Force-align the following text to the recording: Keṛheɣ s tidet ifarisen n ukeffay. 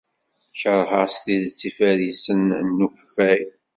Keṛheɣ 0.59 1.03
s 1.13 1.15
tidet 1.23 1.61
ifarisen 1.69 2.41
n 2.75 2.85
ukeffay. 2.85 3.41